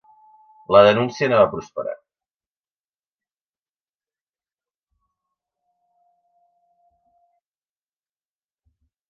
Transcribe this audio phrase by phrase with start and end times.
[0.75, 1.93] La denúncia no va prosperar.